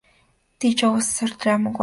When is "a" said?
1.27-1.29